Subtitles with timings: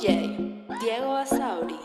[0.00, 1.78] DJ Diego Asauri.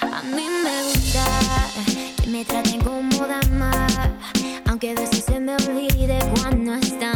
[0.00, 1.24] A mí me gusta
[2.22, 3.86] que me traten como dama,
[4.66, 7.15] aunque a veces se me olvide cuando están.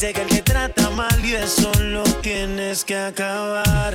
[0.00, 3.94] Llega el que trata mal y eso lo tienes que acabar.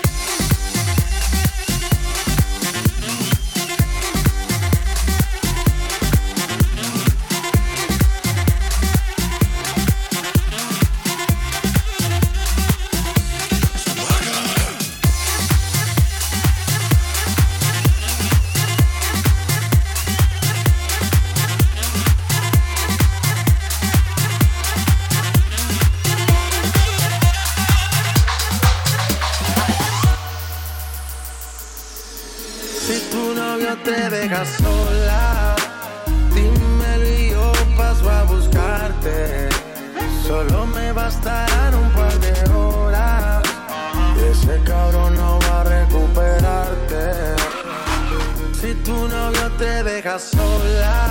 [33.95, 35.55] te dejas sola.
[36.33, 39.49] Dímelo y yo paso a buscarte.
[40.25, 43.43] Solo me bastarán un par de horas.
[44.17, 47.05] Y ese cabrón no va a recuperarte.
[48.59, 51.10] Si tu novio te deja sola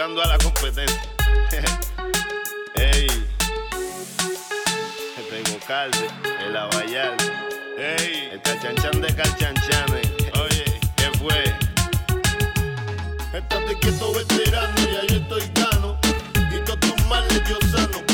[0.00, 1.02] A la competencia.
[2.76, 3.08] Ey.
[5.28, 6.08] Tengo calde,
[6.46, 7.16] el abayal.
[7.76, 8.28] Ey.
[8.30, 10.06] El cachanchan de calchanchanes.
[10.40, 10.64] Oye,
[10.94, 11.42] ¿qué fue?
[13.36, 15.98] Estate quieto, veterano, ya yo estoy gano.
[16.52, 18.07] Y todos tus males yo sano.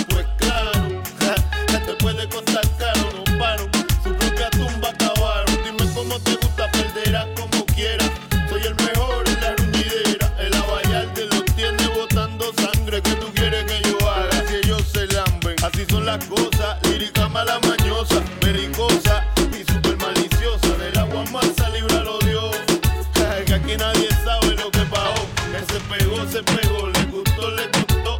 [26.89, 28.19] Le gustó, le gustó.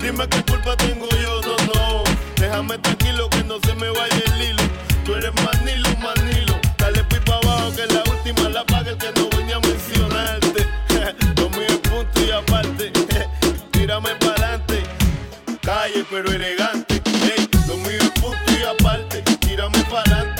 [0.00, 2.04] Dime qué culpa tengo yo, no, no.
[2.36, 4.62] Déjame tranquilo que no se me vaya el hilo.
[5.04, 6.54] Tú eres manilo, manilo.
[6.78, 10.66] Dale pipa abajo que la última la paga el que no vine a mencionarte.
[11.40, 12.92] Lo mío es punto y aparte.
[13.72, 14.82] Tírame para adelante.
[15.62, 17.02] Calle pero elegante.
[17.22, 19.22] Ey, lo mío es punto y aparte.
[19.40, 20.35] Tírame para adelante.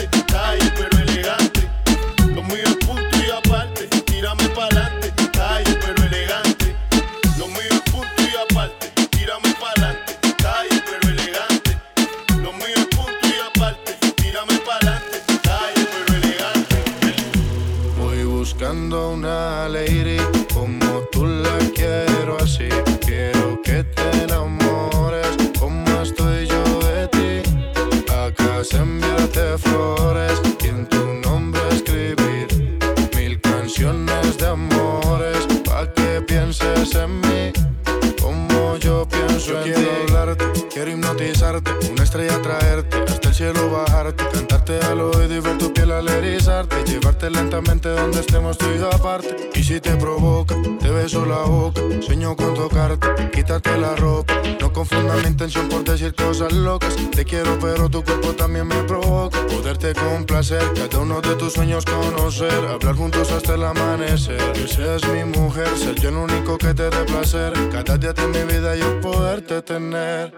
[49.67, 54.41] Si te provoca, te beso la boca, sueño con tocarte, quitarte la ropa.
[54.61, 56.95] No confunda mi intención por decir cosas locas.
[57.11, 59.45] Te quiero, pero tu cuerpo también me provoca.
[59.49, 64.53] Poderte complacer, cada uno de tus sueños conocer, hablar juntos hasta el amanecer.
[64.53, 67.53] Que seas mi mujer, ser yo el único que te dé placer.
[67.73, 70.33] Cada día de mi vida yo poderte tener.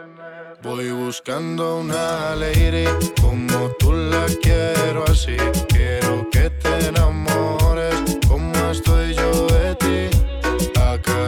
[0.63, 2.87] Voy buscando una lady
[3.21, 5.37] como tú la quiero así.
[5.69, 7.58] Quiero que te enamores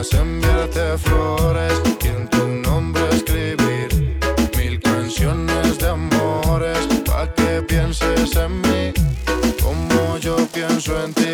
[0.09, 4.17] Enviarte flores y en tu nombre escribir
[4.57, 8.93] mil canciones de amores pa' que pienses en mí
[9.61, 11.30] como yo pienso en ti.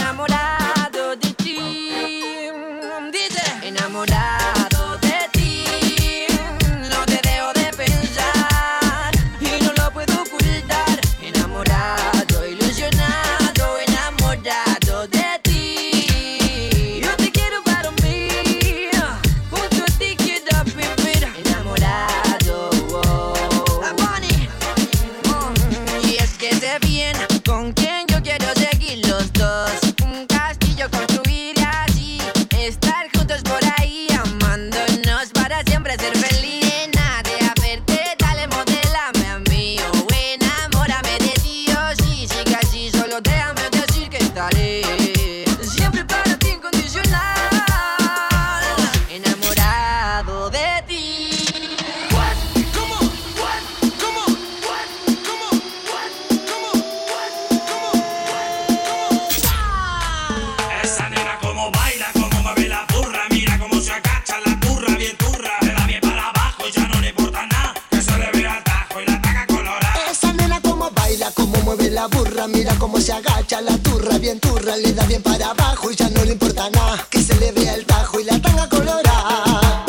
[0.00, 1.58] enamorado de ti.
[3.12, 4.39] Dice, enamorado.
[74.76, 77.74] le da bien para abajo y ya no le importa nada que se le vea
[77.74, 79.84] el tajo y la tanga colorada.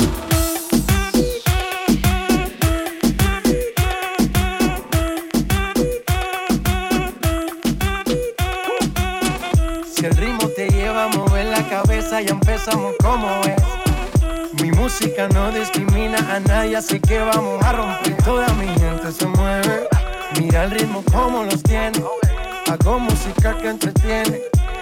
[9.94, 13.62] Si el ritmo te lleva a mover la cabeza, y empezamos como es.
[14.62, 18.18] Mi música no discrimina a nadie, así que vamos a romper.
[18.24, 19.88] Toda mi gente se mueve.
[20.40, 22.04] Mira el ritmo como los tiene.
[22.68, 24.42] Hago música que entretiene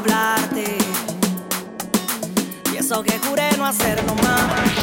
[0.00, 0.78] hablarte.
[2.72, 4.79] Y eso que juré no hacerlo más.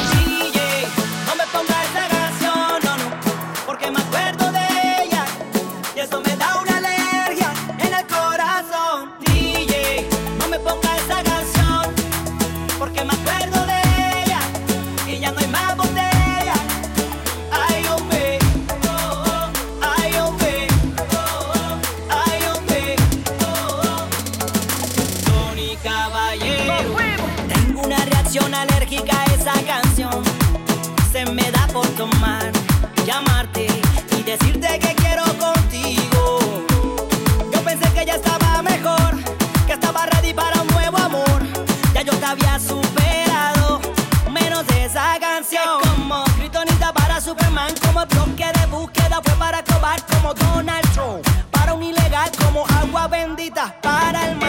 [48.08, 51.26] bloque de búsqueda fue para acabar como Donald Trump.
[51.50, 54.47] Para un ilegal como agua bendita para el mar.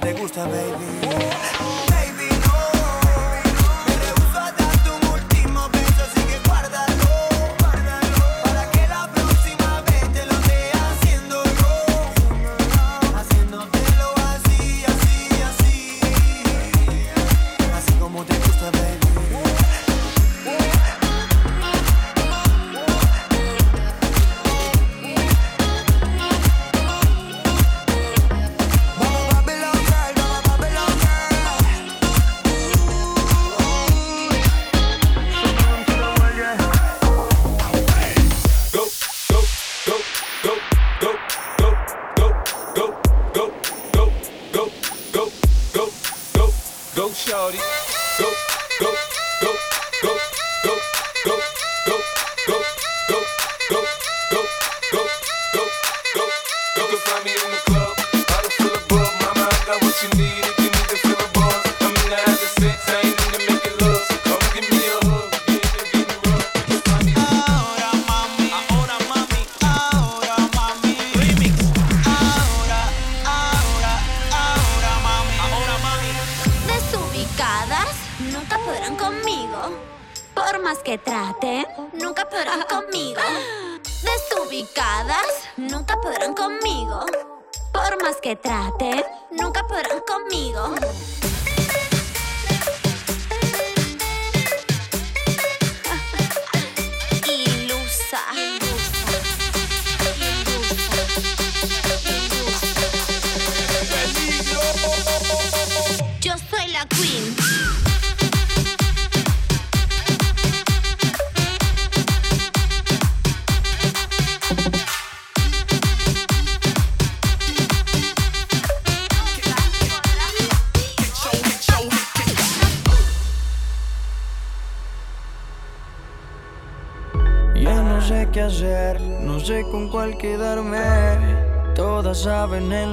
[0.00, 1.39] te gusta, baby.
[46.96, 47.58] Go, shorty.
[48.18, 48.24] Go,
[48.80, 49.09] go, go, go,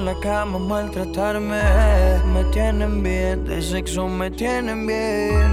[0.08, 1.62] la cama maltratarme.
[2.32, 5.50] Me tienen bien, de sexo me tienen bien.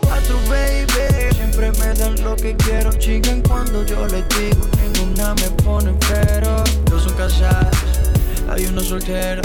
[0.00, 2.92] Cuatro baby, siempre me dan lo que quiero.
[2.92, 6.62] Chican cuando yo les digo, ninguna me pone pero.
[6.86, 7.76] Dos son casadas,
[8.50, 9.42] hay una soltera.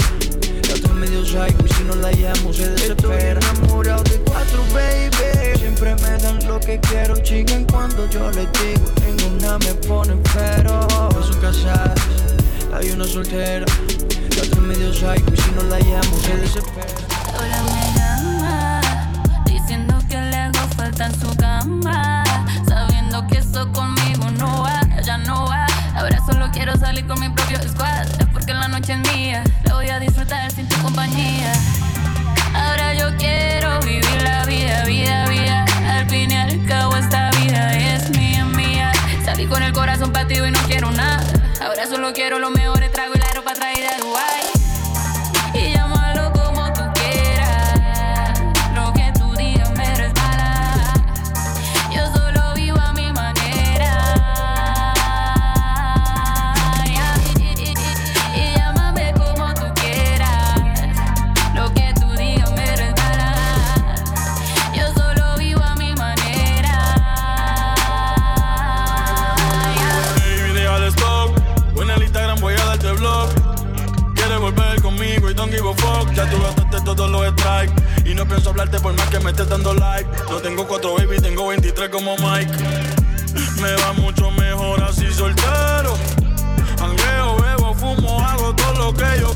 [0.98, 3.38] Medio psycho y si no la llamo se desespera.
[3.38, 7.16] Estoy enamorado de cuatro baby, siempre me dan lo que quiero.
[7.22, 10.86] Chican cuando yo les digo, ninguna me pone pero.
[11.12, 12.00] Dos son casadas,
[12.74, 13.64] hay una soltera.
[14.36, 16.86] La otra medio psycho y si no la llamo se desespera.
[17.32, 18.80] Ahora me llama,
[19.46, 22.24] diciendo que le hago falta en su cama.
[22.66, 25.64] Sabiendo que eso conmigo no va, ya no va.
[25.94, 27.97] Ahora solo quiero salir con mi propio squad.
[28.48, 31.52] Porque la noche es mía, la voy a disfrutar sin tu compañía.
[32.54, 35.66] Ahora yo quiero vivir la vida, vida, vida.
[35.86, 38.90] Al fin y al cabo, esta vida es mía, mía.
[39.22, 41.22] Salí con el corazón partido y no quiero nada.
[41.60, 42.67] Ahora solo quiero los mejores
[78.60, 80.10] hablarte por más que me estés dando like.
[80.28, 82.52] No tengo cuatro baby, tengo 23 como Mike.
[83.62, 85.96] Me va mucho mejor así soltero.
[86.80, 89.32] Angueo, bebo, fumo, hago todo lo que yo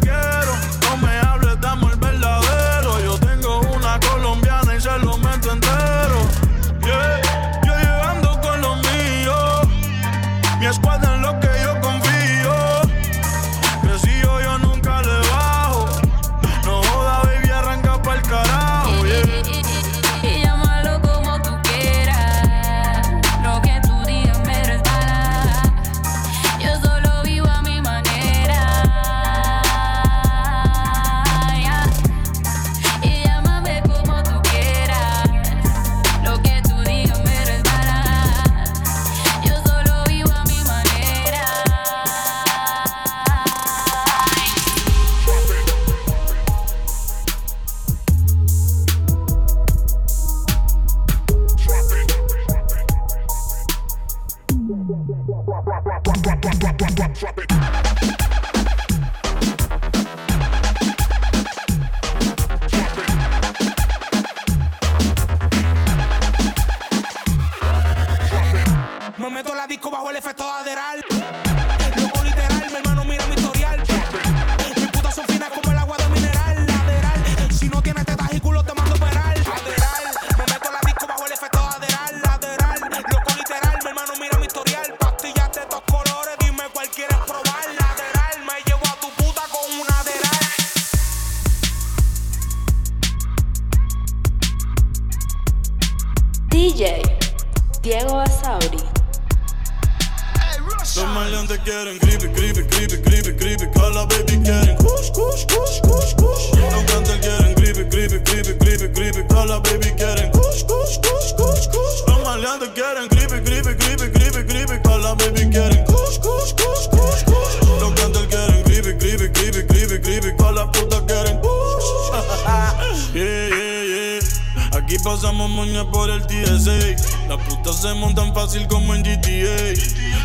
[127.83, 129.75] Se montan fácil como en GTA.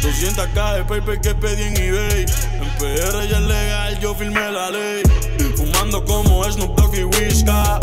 [0.03, 2.25] 200k de paper que pedí en eBay.
[2.61, 5.01] En PR ya es legal, yo firmé la ley.
[5.55, 7.79] Fumando como Snoop Dogg y Whiska.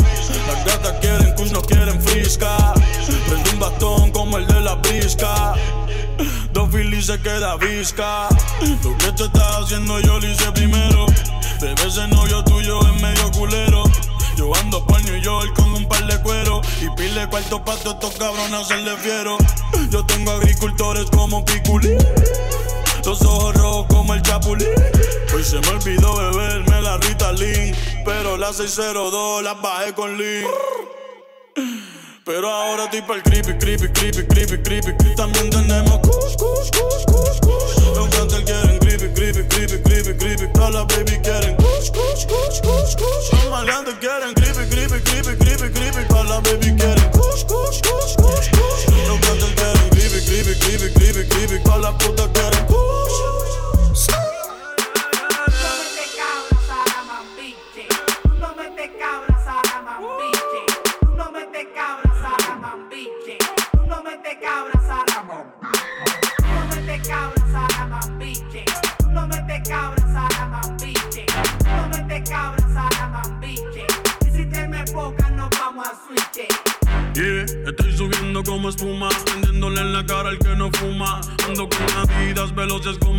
[0.46, 2.72] Las gatas quieren kush, no quieren frisca.
[3.28, 5.54] Prende un bastón como el de la brisca.
[6.52, 8.28] Dos Phillies se queda visca.
[8.84, 11.06] Lo que te estás haciendo yo lo hice primero.
[11.60, 13.82] Bebé, ese novio tuyo es medio culero.
[14.36, 17.94] Yo ando por New York con un par de cuero Y pile cuarto pa' todos
[17.94, 19.38] estos cabrones hacerle fiero.
[19.90, 21.98] Yo tengo agricultores como Piculín
[23.04, 24.68] Los ojos rojos como el Chapulín.
[25.34, 30.44] Hoy se me olvidó beberme la Rita Lin Pero la 602 la bajé con Lin
[32.24, 35.14] pero ahora estoy el creepy, creepy, creepy, creepy, creepy.
[35.14, 36.93] También tenemos kush, kush, kush,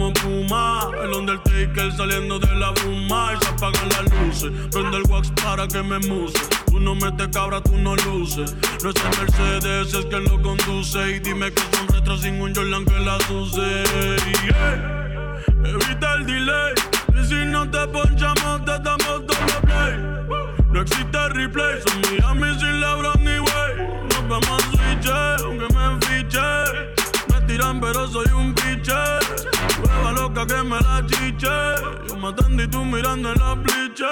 [0.05, 0.89] como Puma.
[1.03, 4.51] El Undertaker saliendo de la bruma y se apagan las luces.
[4.71, 6.39] Prende el wax para que me muse.
[6.67, 8.55] Tú no metes cabra, tú no luces.
[8.83, 11.11] No es el Mercedes, es que lo conduce.
[11.11, 13.83] Y dime que son retro sin un Jordan que las use.
[15.63, 16.73] Evita el delay.
[17.15, 20.15] Y si no te ponchamos, te damos doble play.
[20.71, 23.87] No existe replay, son Miami sin LeBron ni way.
[24.09, 25.09] Nos vamos a switch,
[25.43, 26.39] aunque me fiche.
[27.29, 28.93] Me tiran, pero soy un piche.
[30.25, 31.47] Loca que me la chiche.
[32.07, 34.05] Yo matando y tú mirando en la pliche.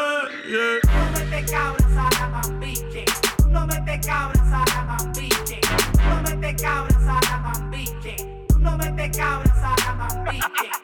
[0.93, 3.05] No me te cabras a la mambiche.
[3.37, 5.59] Tú no me te cabras a la mambiche.
[5.59, 8.15] Tú no me te cabras a la mambiche.
[8.47, 10.82] Tú no me cabras a la mambiche.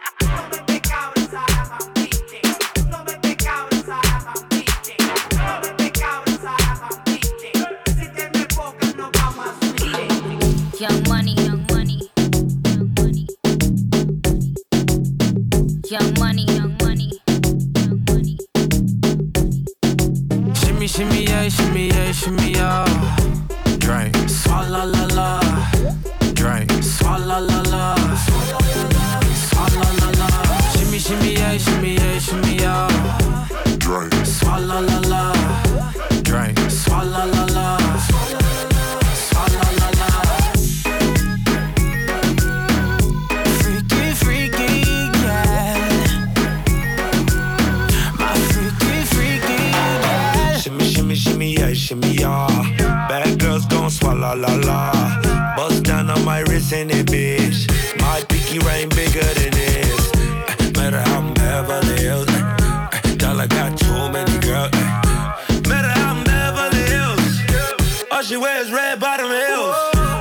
[22.20, 22.89] pushing me out
[51.90, 52.18] shimmy.
[53.10, 54.92] Bad girls gon' swallow la la.
[55.56, 57.68] Bust down on my wrist in it, bitch.
[58.00, 60.12] My pinky ring bigger than this.
[60.16, 62.28] Eh, Matter how I'm Beverly Hills.
[62.30, 64.72] eh, Dollar got too many girls.
[65.68, 67.26] Matter how I'm Beverly Hills.
[68.12, 69.76] All she wears red bottom heels.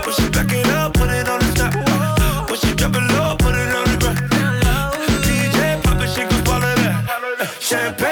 [0.04, 2.48] When she back it up, put it on the top.
[2.48, 4.94] When she drop it low, put it on the ground.
[5.26, 7.56] DJ pop it, she gon' swallow that.
[7.60, 8.07] Champagne